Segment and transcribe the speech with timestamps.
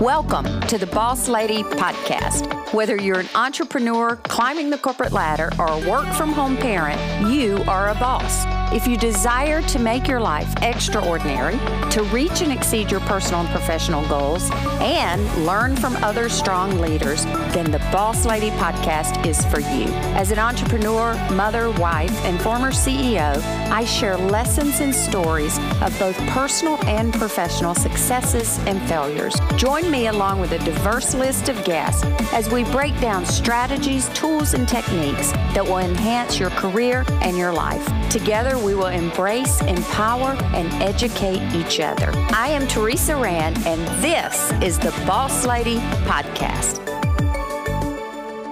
[0.00, 2.72] Welcome to the Boss Lady Podcast.
[2.72, 6.98] Whether you're an entrepreneur climbing the corporate ladder or a work from home parent,
[7.30, 8.46] you are a boss.
[8.72, 11.58] If you desire to make your life extraordinary,
[11.90, 14.48] to reach and exceed your personal and professional goals,
[14.80, 19.92] and learn from other strong leaders, then the Boss Lady podcast is for you.
[20.14, 26.16] As an entrepreneur, mother, wife, and former CEO, I share lessons and stories of both
[26.28, 29.34] personal and professional successes and failures.
[29.56, 34.54] Join me along with a diverse list of guests as we break down strategies, tools,
[34.54, 37.84] and techniques that will enhance your career and your life.
[38.08, 42.12] Together, we will embrace, empower, and educate each other.
[42.32, 46.78] I am Teresa Rand, and this is the Boss Lady Podcast.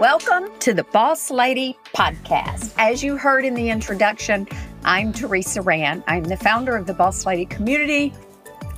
[0.01, 2.75] Welcome to the Boss Lady Podcast.
[2.79, 4.49] As you heard in the introduction,
[4.85, 6.03] I'm Teresa Rand.
[6.09, 8.13] I'm the founder of the Boss Lady community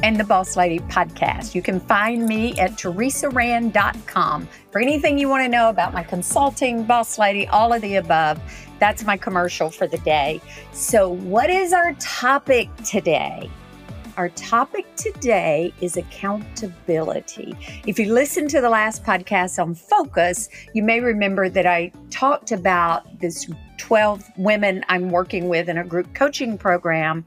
[0.02, 1.54] and the Boss Lady podcast.
[1.54, 6.84] You can find me at teresarand.com for anything you want to know about my consulting,
[6.84, 8.41] Boss Lady, all of the above.
[8.78, 10.41] That's my commercial for the day.
[10.72, 13.50] So, what is our topic today?
[14.20, 17.56] Our topic today is accountability.
[17.86, 22.52] If you listen to the last podcast on focus, you may remember that I talked
[22.52, 27.24] about this 12 women I'm working with in a group coaching program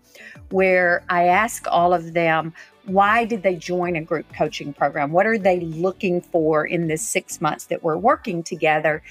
[0.52, 2.54] where I ask all of them,
[2.86, 5.12] why did they join a group coaching program?
[5.12, 9.02] What are they looking for in this six months that we're working together?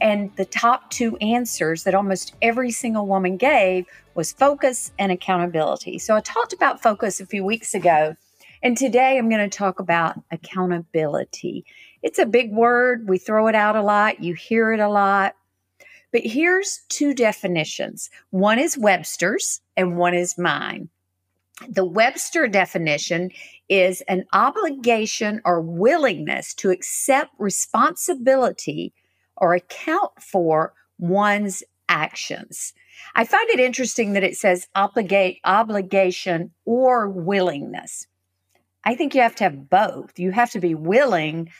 [0.00, 3.86] And the top two answers that almost every single woman gave
[4.18, 5.96] was focus and accountability.
[5.96, 8.16] So I talked about focus a few weeks ago.
[8.64, 11.64] And today I'm going to talk about accountability.
[12.02, 13.08] It's a big word.
[13.08, 14.20] We throw it out a lot.
[14.20, 15.36] You hear it a lot.
[16.10, 20.88] But here's two definitions one is Webster's and one is mine.
[21.68, 23.30] The Webster definition
[23.68, 28.92] is an obligation or willingness to accept responsibility
[29.36, 32.72] or account for one's actions.
[33.14, 38.06] I find it interesting that it says obligate obligation or willingness.
[38.84, 40.18] I think you have to have both.
[40.18, 41.50] You have to be willing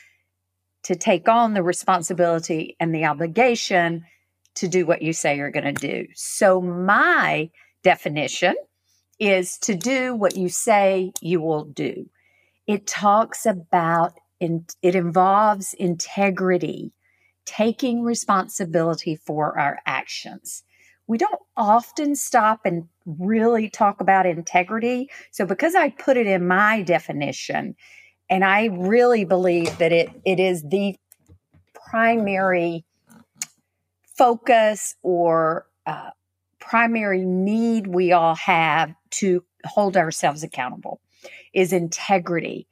[0.83, 4.05] to take on the responsibility and the obligation
[4.55, 6.07] to do what you say you're going to do.
[6.15, 7.49] So my
[7.83, 8.55] definition
[9.19, 12.09] is to do what you say you will do.
[12.67, 16.93] It talks about in, it involves integrity
[17.45, 20.63] taking responsibility for our actions.
[21.09, 25.09] We don't often stop and really talk about integrity.
[25.31, 27.75] So, because I put it in my definition,
[28.29, 30.95] and I really believe that it, it is the
[31.73, 32.85] primary
[34.15, 36.11] focus or uh,
[36.59, 41.01] primary need we all have to hold ourselves accountable
[41.53, 42.67] is integrity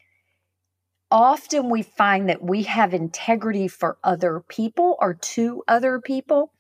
[1.12, 6.52] often we find that we have integrity for other people or to other people,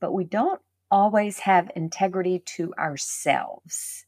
[0.00, 0.60] but we don't
[0.90, 4.04] always have integrity to ourselves.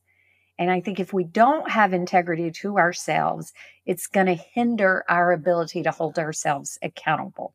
[0.59, 3.53] And I think if we don't have integrity to ourselves,
[3.87, 7.55] it's going to hinder our ability to hold ourselves accountable.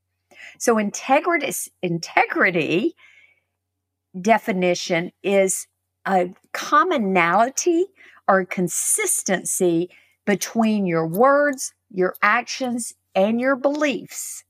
[0.60, 2.96] So integrity integrity
[4.20, 5.68] definition is
[6.08, 7.86] a commonality
[8.28, 9.90] or consistency
[10.26, 14.44] between your words, your actions, and your beliefs.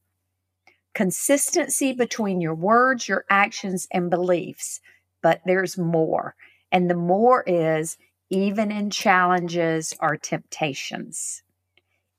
[0.96, 4.80] Consistency between your words, your actions, and beliefs.
[5.22, 6.36] But there's more.
[6.72, 7.98] And the more is
[8.30, 11.44] even in challenges or temptations.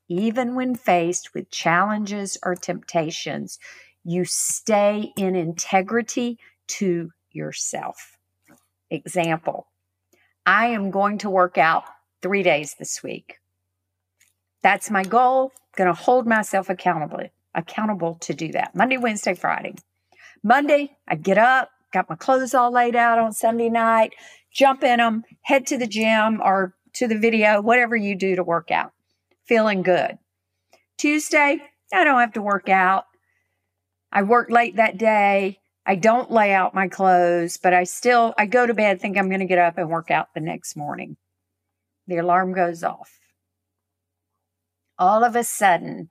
[0.08, 3.58] Even when faced with challenges or temptations,
[4.04, 6.38] you stay in integrity
[6.68, 8.18] to yourself.
[8.90, 9.68] Example
[10.44, 11.84] I am going to work out
[12.22, 13.40] three days this week.
[14.62, 15.52] That's my goal.
[15.76, 17.20] Going to hold myself accountable
[17.56, 18.74] accountable to do that.
[18.74, 19.74] Monday, Wednesday, Friday.
[20.42, 24.14] Monday, I get up, got my clothes all laid out on Sunday night,
[24.52, 28.44] jump in them, head to the gym or to the video, whatever you do to
[28.44, 28.92] work out.
[29.46, 30.18] Feeling good.
[30.98, 31.60] Tuesday,
[31.92, 33.04] I don't have to work out.
[34.12, 35.58] I worked late that day.
[35.84, 39.28] I don't lay out my clothes, but I still I go to bed think I'm
[39.28, 41.16] going to get up and work out the next morning.
[42.06, 43.18] The alarm goes off
[44.98, 46.08] all of a sudden,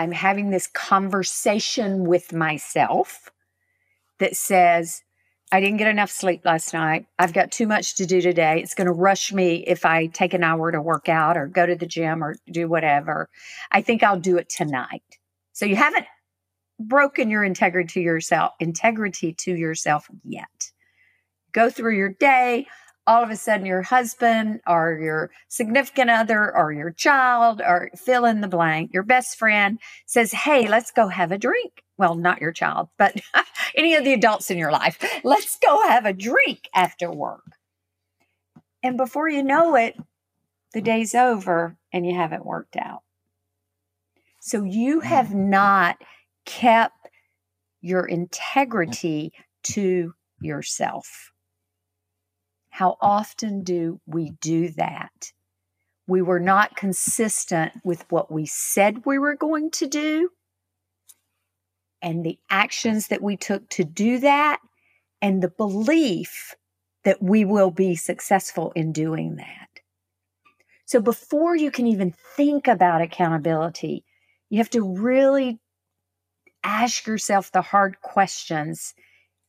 [0.00, 3.28] I'm having this conversation with myself
[4.18, 5.02] that says,
[5.52, 7.04] I didn't get enough sleep last night.
[7.18, 8.60] I've got too much to do today.
[8.62, 11.66] It's going to rush me if I take an hour to work out or go
[11.66, 13.28] to the gym or do whatever.
[13.72, 15.02] I think I'll do it tonight.
[15.52, 16.06] So you haven't
[16.78, 20.70] broken your integrity to yourself, integrity to yourself yet.
[21.52, 22.68] Go through your day,
[23.10, 28.24] all of a sudden your husband or your significant other or your child or fill
[28.24, 31.82] in the blank, your best friend says, Hey, let's go have a drink.
[31.98, 33.20] Well, not your child, but
[33.76, 35.04] any of the adults in your life.
[35.24, 37.44] Let's go have a drink after work.
[38.82, 39.96] And before you know it,
[40.72, 43.02] the day's over and you haven't worked out.
[44.40, 45.04] So you mm.
[45.04, 45.98] have not
[46.46, 47.10] kept
[47.82, 49.32] your integrity
[49.64, 51.29] to yourself.
[52.80, 55.32] How often do we do that?
[56.06, 60.30] We were not consistent with what we said we were going to do
[62.00, 64.60] and the actions that we took to do that
[65.20, 66.56] and the belief
[67.04, 69.68] that we will be successful in doing that.
[70.86, 74.06] So before you can even think about accountability,
[74.48, 75.58] you have to really
[76.64, 78.94] ask yourself the hard questions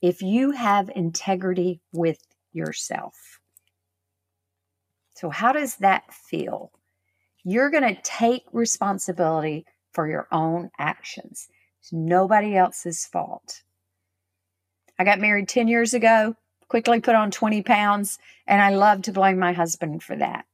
[0.01, 2.17] if you have integrity with
[2.53, 3.39] yourself.
[5.15, 6.71] So, how does that feel?
[7.43, 11.49] You're going to take responsibility for your own actions.
[11.79, 13.63] It's nobody else's fault.
[14.99, 16.35] I got married 10 years ago,
[16.67, 20.45] quickly put on 20 pounds, and I love to blame my husband for that.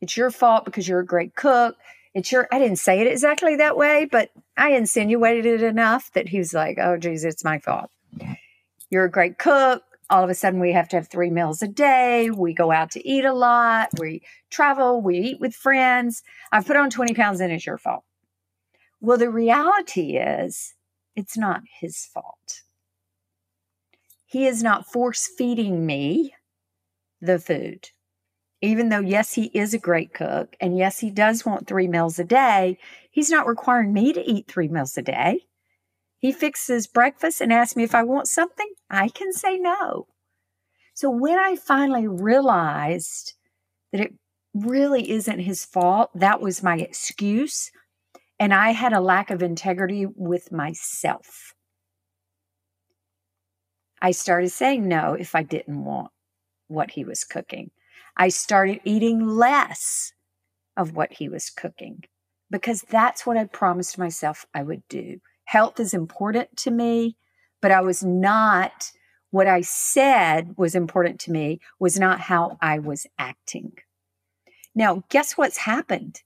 [0.00, 1.76] It's your fault because you're a great cook.
[2.14, 6.28] It's your, I didn't say it exactly that way, but I insinuated it enough that
[6.28, 7.90] he was like, oh, geez, it's my fault.
[8.90, 9.82] You're a great cook.
[10.10, 12.30] All of a sudden, we have to have three meals a day.
[12.30, 13.90] We go out to eat a lot.
[13.98, 15.02] We travel.
[15.02, 16.22] We eat with friends.
[16.50, 18.04] I've put on 20 pounds and it's your fault.
[19.00, 20.74] Well, the reality is,
[21.14, 22.62] it's not his fault.
[24.24, 26.34] He is not force feeding me
[27.20, 27.88] the food
[28.60, 32.18] even though, yes, he is a great cook, and yes, he does want three meals
[32.18, 32.78] a day,
[33.10, 35.46] he's not requiring me to eat three meals a day.
[36.18, 38.72] He fixes breakfast and asks me if I want something.
[38.90, 40.08] I can say no.
[40.94, 43.34] So when I finally realized
[43.92, 44.14] that it
[44.52, 47.70] really isn't his fault, that was my excuse.
[48.40, 51.54] And I had a lack of integrity with myself.
[54.00, 56.10] I started saying no if I didn't want
[56.68, 57.70] what he was cooking.
[58.16, 60.12] I started eating less
[60.76, 62.04] of what he was cooking
[62.50, 65.20] because that's what I promised myself I would do.
[65.48, 67.16] Health is important to me,
[67.62, 68.92] but I was not
[69.30, 73.72] what I said was important to me was not how I was acting.
[74.74, 76.20] Now, guess what's happened?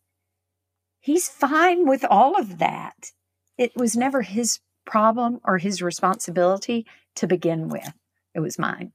[0.99, 3.13] He's fine with all of that.
[3.57, 6.85] It was never his problem or his responsibility
[7.15, 7.93] to begin with,
[8.35, 8.91] it was mine.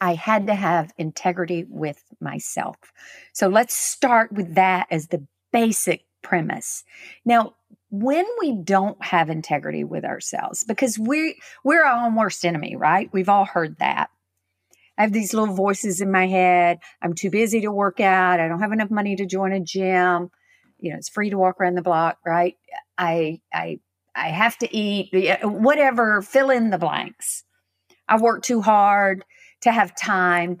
[0.00, 2.76] I had to have integrity with myself.
[3.32, 6.84] So let's start with that as the basic premise.
[7.24, 7.54] Now,
[7.90, 13.08] when we don't have integrity with ourselves, because we we're our own worst enemy, right?
[13.12, 14.10] We've all heard that.
[14.96, 16.78] I have these little voices in my head.
[17.00, 18.40] I'm too busy to work out.
[18.40, 20.30] I don't have enough money to join a gym.
[20.78, 22.56] You know, it's free to walk around the block, right?
[22.96, 23.78] I I
[24.14, 27.44] I have to eat, uh, whatever, fill in the blanks.
[28.08, 29.24] I work too hard
[29.60, 30.58] to have time.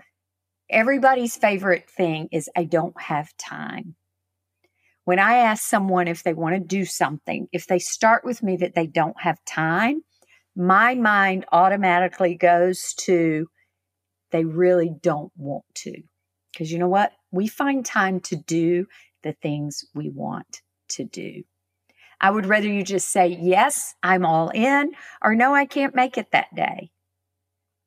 [0.70, 3.96] Everybody's favorite thing is, I don't have time.
[5.08, 8.58] When I ask someone if they want to do something, if they start with me
[8.58, 10.02] that they don't have time,
[10.54, 13.48] my mind automatically goes to,
[14.32, 16.02] they really don't want to.
[16.52, 17.12] Because you know what?
[17.30, 18.86] We find time to do
[19.22, 20.60] the things we want
[20.90, 21.42] to do.
[22.20, 26.18] I would rather you just say, Yes, I'm all in, or No, I can't make
[26.18, 26.90] it that day.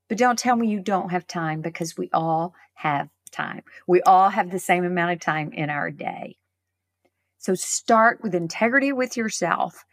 [0.09, 3.61] But don't tell me you don't have time because we all have time.
[3.85, 6.37] We all have the same amount of time in our day.
[7.41, 9.83] So start with integrity with yourself.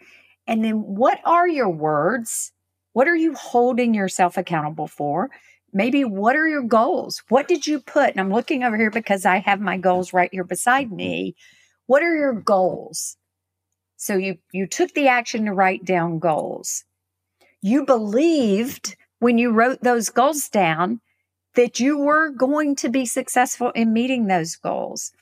[0.47, 2.53] And then what are your words?
[2.93, 5.31] What are you holding yourself accountable for?
[5.73, 7.23] Maybe what are your goals?
[7.31, 8.11] What did you put?
[8.11, 11.31] And I'm looking over here because I have my goals right here beside me.
[11.31, 11.83] Mm-hmm.
[11.87, 13.17] What are your goals?
[13.97, 16.85] So you you took the action to write down goals.
[17.63, 21.01] You believed when you wrote those goals down
[21.55, 25.13] that you were going to be successful in meeting those goals.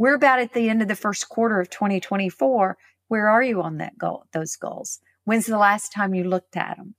[0.00, 2.78] We're about at the end of the first quarter of 2024.
[3.08, 4.98] Where are you on that goal, those goals?
[5.24, 6.94] When's the last time you looked at them?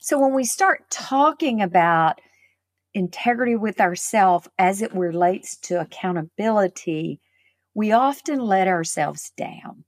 [0.00, 2.20] So when we start talking about
[2.92, 7.20] integrity with ourselves as it relates to accountability,
[7.72, 9.84] we often let ourselves down,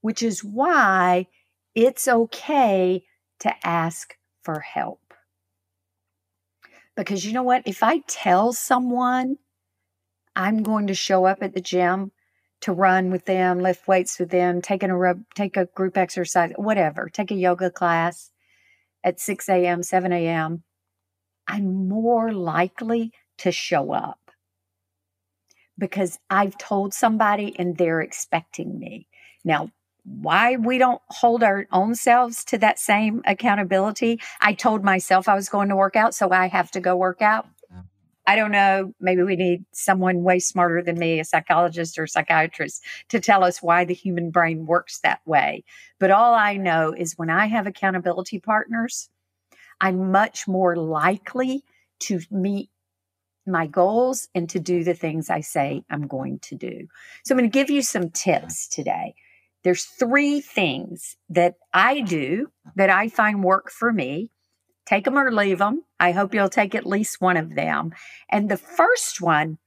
[0.00, 1.26] which is why
[1.74, 3.02] it's okay
[3.40, 5.12] to ask for help.
[6.94, 7.64] Because you know what?
[7.66, 9.38] If I tell someone
[10.38, 12.12] I'm going to show up at the gym
[12.60, 17.08] to run with them, lift weights with them, take a take a group exercise, whatever,
[17.12, 18.30] take a yoga class
[19.02, 20.62] at 6 a.m., 7 a.m.,
[21.48, 24.30] I'm more likely to show up
[25.76, 29.08] because I've told somebody and they're expecting me.
[29.44, 29.70] Now,
[30.04, 34.20] why we don't hold our own selves to that same accountability.
[34.40, 37.22] I told myself I was going to work out, so I have to go work
[37.22, 37.46] out.
[38.28, 38.92] I don't know.
[39.00, 43.62] Maybe we need someone way smarter than me, a psychologist or psychiatrist, to tell us
[43.62, 45.64] why the human brain works that way.
[45.98, 49.08] But all I know is when I have accountability partners,
[49.80, 51.64] I'm much more likely
[52.00, 52.68] to meet
[53.46, 56.86] my goals and to do the things I say I'm going to do.
[57.24, 59.14] So I'm going to give you some tips today.
[59.64, 64.30] There's three things that I do that I find work for me.
[64.88, 65.84] Take them or leave them.
[66.00, 67.92] I hope you'll take at least one of them.
[68.30, 69.58] And the first one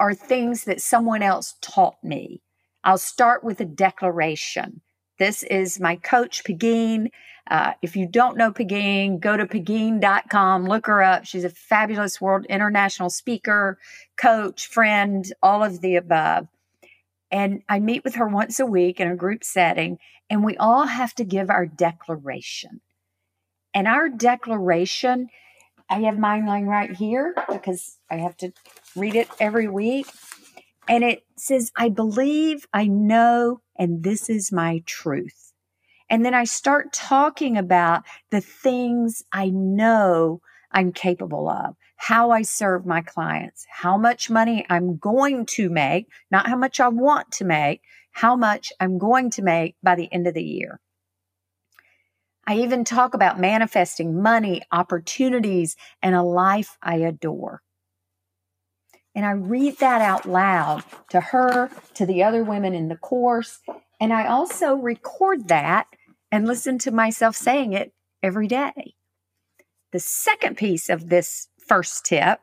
[0.00, 2.42] are things that someone else taught me.
[2.82, 4.80] I'll start with a declaration.
[5.20, 7.10] This is my coach, Pegine.
[7.48, 11.24] Uh, if you don't know Pegine, go to Pegine.com, look her up.
[11.24, 13.78] She's a fabulous world international speaker,
[14.16, 16.48] coach, friend, all of the above.
[17.30, 20.86] And I meet with her once a week in a group setting, and we all
[20.86, 22.80] have to give our declaration.
[23.74, 25.28] And our declaration,
[25.88, 28.52] I have mine lying right here because I have to
[28.96, 30.06] read it every week.
[30.88, 35.52] And it says, I believe, I know, and this is my truth.
[36.10, 42.42] And then I start talking about the things I know I'm capable of, how I
[42.42, 47.30] serve my clients, how much money I'm going to make, not how much I want
[47.32, 50.80] to make, how much I'm going to make by the end of the year.
[52.46, 57.62] I even talk about manifesting money, opportunities, and a life I adore.
[59.14, 63.60] And I read that out loud to her, to the other women in the course.
[64.00, 65.86] And I also record that
[66.30, 68.94] and listen to myself saying it every day.
[69.92, 72.40] The second piece of this first tip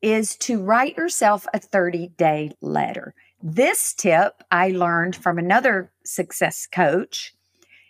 [0.00, 3.14] is to write yourself a 30 day letter.
[3.42, 7.34] This tip I learned from another success coach,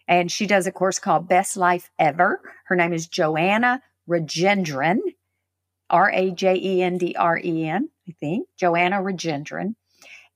[0.08, 2.40] and she does a course called Best Life Ever.
[2.64, 4.98] Her name is Joanna Rajendran,
[5.90, 7.90] R A J E N D R E N.
[8.08, 9.74] I think, Joanna Rajendran.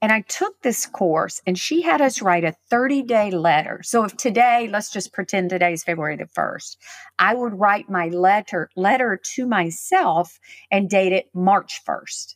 [0.02, 3.80] And I took this course and she had us write a 30 day letter.
[3.84, 6.76] So if today, let's just pretend today is February the 1st,
[7.20, 10.40] I would write my letter, letter to myself
[10.72, 12.34] and date it March 1st.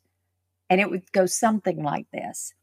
[0.71, 2.55] And it would go something like this.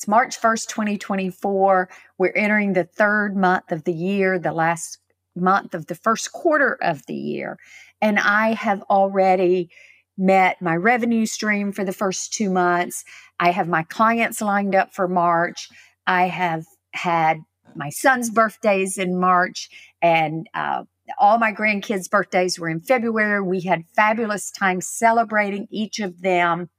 [0.00, 1.90] It's March 1st, 2024.
[2.16, 4.96] We're entering the third month of the year, the last
[5.36, 7.58] month of the first quarter of the year.
[8.00, 9.68] And I have already
[10.16, 13.04] met my revenue stream for the first two months.
[13.40, 15.68] I have my clients lined up for March.
[16.06, 16.64] I have
[16.94, 17.40] had
[17.74, 19.68] my son's birthdays in March,
[20.00, 20.84] and uh,
[21.18, 23.42] all my grandkids' birthdays were in February.
[23.42, 26.70] We had fabulous time celebrating each of them.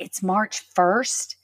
[0.00, 1.36] It's March 1st.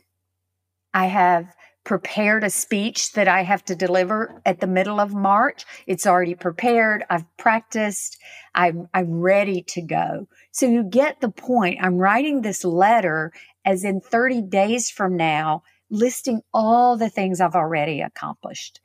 [0.97, 5.67] I have prepared a speech that I have to deliver at the middle of March.
[5.87, 7.05] It's already prepared.
[7.11, 8.17] I've practiced.
[8.55, 10.27] I'm, I'm ready to go.
[10.53, 11.81] So you get the point.
[11.83, 13.31] I'm writing this letter
[13.63, 18.81] as in 30 days from now, listing all the things I've already accomplished.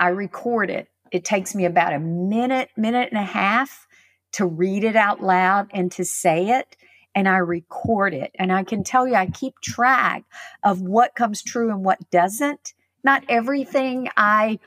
[0.00, 0.88] I record it.
[1.12, 3.86] It takes me about a minute, minute and a half
[4.32, 6.76] to read it out loud and to say it
[7.14, 8.32] and I record it.
[8.38, 10.24] And I can tell you, I keep track
[10.62, 12.74] of what comes true and what doesn't.
[13.04, 14.58] Not everything I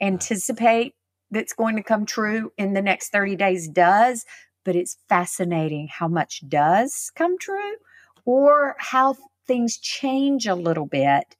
[0.00, 0.94] anticipate
[1.30, 4.24] that's going to come true in the next 30 days does,
[4.64, 7.76] but it's fascinating how much does come true
[8.24, 9.16] or how
[9.46, 11.36] things change a little bit,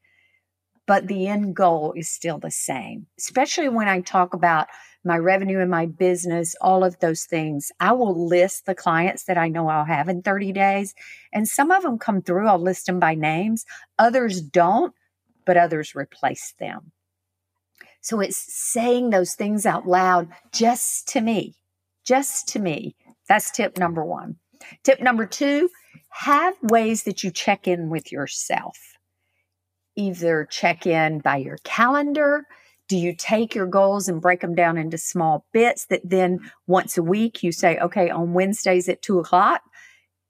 [0.87, 4.69] but the end goal is still the same, especially when I talk about
[5.05, 7.71] my revenue and my business, all of those things.
[7.81, 10.95] I will list the clients that I know I'll have in 30 days.
[11.33, 13.65] And some of them come through, I'll list them by names.
[13.99, 14.95] Others don't,
[15.47, 16.93] but others replace them.
[18.01, 21.57] So it's saying those things out loud just to me,
[22.05, 22.97] just to me.
[23.29, 24.37] That's tip number one.
[24.83, 25.71] Tip number two
[26.11, 28.79] have ways that you check in with yourself.
[29.97, 32.45] Either check in by your calendar,
[32.89, 36.97] do you take your goals and break them down into small bits that then once
[36.97, 39.61] a week you say, okay, on Wednesdays at two o'clock,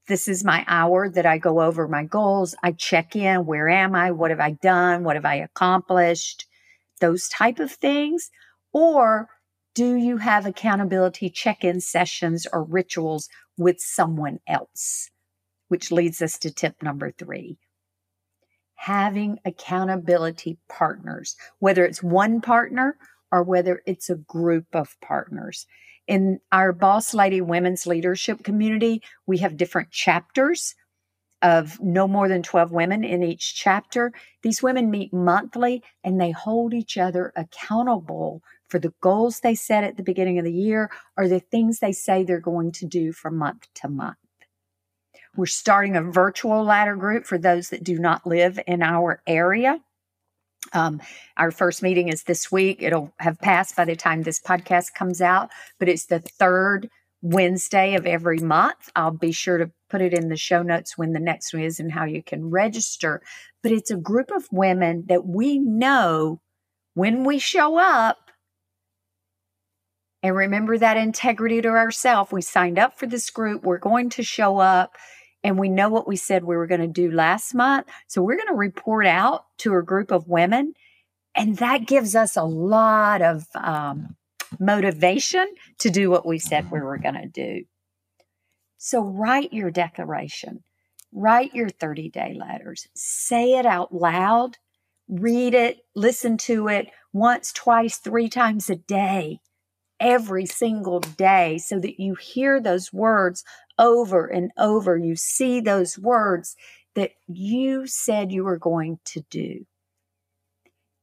[0.09, 2.55] this is my hour that I go over my goals.
[2.62, 3.47] I check in.
[3.47, 4.11] Where am I?
[4.11, 5.05] What have I done?
[5.05, 6.47] What have I accomplished?
[7.00, 8.31] Those type of things.
[8.73, 9.29] Or
[9.75, 15.11] do you have accountability check in sessions or rituals with someone else?
[15.69, 17.59] Which leads us to tip number three
[18.78, 22.97] having accountability partners, whether it's one partner
[23.32, 25.66] or whether it's a group of partners.
[26.06, 30.75] in our Boss Lady Women's Leadership Community, we have different chapters
[31.42, 34.12] of no more than 12 women in each chapter.
[34.42, 39.85] These women meet monthly and they hold each other accountable for the goals they set
[39.85, 43.12] at the beginning of the year or the things they say they're going to do
[43.12, 44.16] from month to month.
[45.38, 49.78] We're starting a virtual ladder group for those that do not live in our area.
[50.73, 51.00] Um,
[51.37, 52.83] our first meeting is this week.
[52.83, 56.90] It'll have passed by the time this podcast comes out, but it's the third
[57.23, 58.90] Wednesday of every month.
[58.97, 61.78] I'll be sure to put it in the show notes when the next one is
[61.78, 63.23] and how you can register.
[63.62, 66.40] But it's a group of women that we know
[66.95, 68.18] when we show up,
[70.21, 72.33] and remember that integrity to ourselves.
[72.33, 73.62] We signed up for this group.
[73.62, 74.97] We're going to show up
[75.45, 77.87] and we know what we said we were going to do last month.
[78.07, 80.75] So we're going to report out to a group of women.
[81.35, 84.16] And that gives us a lot of um,
[84.59, 85.47] motivation
[85.78, 87.64] to do what we said we were going to do.
[88.78, 90.62] So write your declaration,
[91.12, 94.57] write your 30 day letters, say it out loud,
[95.09, 99.40] read it, listen to it once, twice, three times a day
[100.00, 103.45] every single day so that you hear those words
[103.78, 104.97] over and over.
[104.97, 106.56] You see those words
[106.94, 109.66] that you said you were going to do.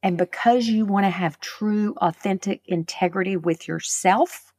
[0.04, 4.54] And because you want to have true, authentic integrity with yourself,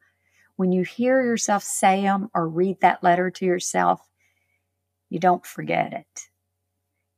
[0.56, 4.00] when you hear yourself say them or read that letter to yourself,
[5.10, 6.22] you don't forget it.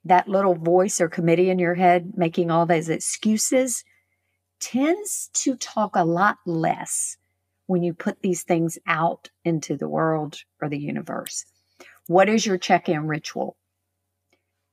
[0.04, 3.84] That little voice or committee in your head making all those excuses
[4.60, 7.17] tends to talk a lot less
[7.68, 11.44] when you put these things out into the world or the universe.
[12.06, 13.56] What is your check in ritual?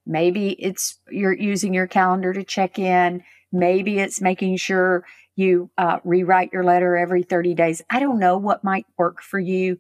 [0.06, 3.22] Maybe it's you're using your calendar to check in.
[3.52, 7.82] Maybe it's making sure you uh, rewrite your letter every 30 days.
[7.90, 9.78] I don't know what might work for you,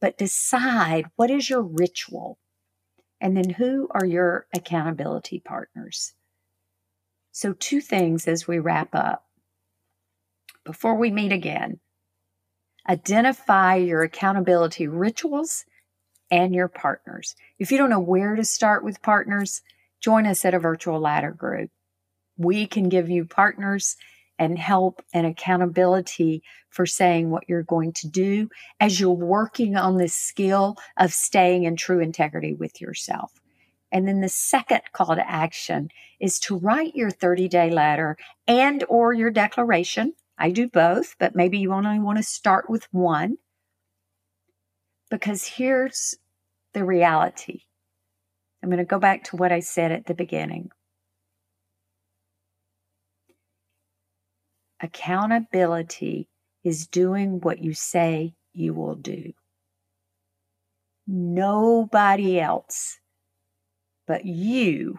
[0.00, 2.38] but decide what is your ritual
[3.22, 6.12] and then who are your accountability partners.
[7.32, 9.24] So, two things as we wrap up.
[10.64, 11.80] Before we meet again,
[12.88, 15.64] identify your accountability rituals
[16.30, 17.34] and your partners.
[17.58, 19.62] If you don't know where to start with partners,
[20.00, 21.70] join us at a virtual ladder group.
[22.36, 23.96] We can give you partners
[24.38, 29.98] and help and accountability for saying what you're going to do as you're working on
[29.98, 33.32] this skill of staying in true integrity with yourself.
[33.92, 35.90] And then the second call to action
[36.20, 38.16] is to write your 30-day letter
[38.46, 42.88] and or your declaration I do both, but maybe you only want to start with
[42.92, 43.36] one.
[45.10, 46.16] Because here's
[46.72, 47.60] the reality.
[48.62, 50.70] I'm going to go back to what I said at the beginning.
[54.80, 56.28] Accountability
[56.64, 59.34] is doing what you say you will do.
[61.06, 62.98] Nobody else
[64.06, 64.98] but you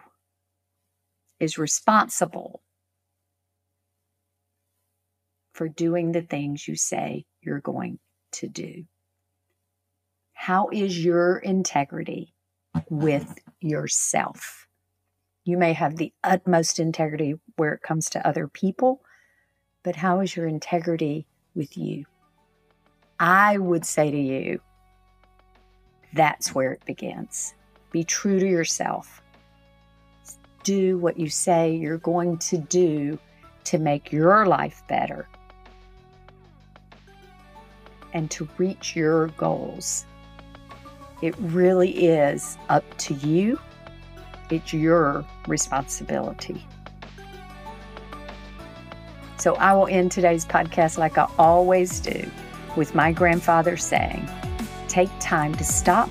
[1.40, 2.62] is responsible
[5.52, 7.98] for doing the things you say you're going
[8.32, 8.84] to do?
[10.32, 12.34] How is your integrity
[12.88, 14.66] with yourself?
[15.44, 19.02] You may have the utmost integrity where it comes to other people,
[19.82, 22.06] but how is your integrity with you?
[23.18, 24.60] I would say to you,
[26.14, 27.54] that's where it begins.
[27.90, 29.22] Be true to yourself.
[30.62, 33.18] Do what you say you're going to do
[33.64, 35.28] to make your life better
[38.12, 40.06] and to reach your goals.
[41.22, 43.58] It really is up to you.
[44.50, 46.66] It's your responsibility.
[49.38, 52.30] So I will end today's podcast like I always do
[52.76, 54.28] with my grandfather saying,
[54.88, 56.10] Take time to stop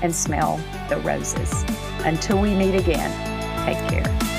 [0.00, 1.64] and smell the roses.
[2.04, 4.31] Until we meet again, take care.